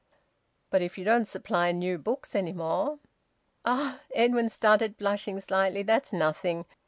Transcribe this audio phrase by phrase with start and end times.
[0.71, 2.97] "But if you don't supply new books any more?"
[3.63, 5.83] "Oh!" Edwin stuttered, blushing slightly.
[5.83, 6.65] "That's nothing.